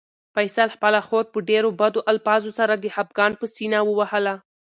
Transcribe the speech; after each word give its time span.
فیصل 0.35 0.67
خپله 0.75 0.99
خور 1.07 1.23
په 1.33 1.39
ډېرو 1.49 1.69
بدو 1.79 1.99
الفاظو 2.11 2.51
سره 2.59 2.73
د 2.77 2.85
خپګان 2.95 3.31
په 3.39 3.45
سېنه 3.55 3.79
ووهله. 3.83 4.35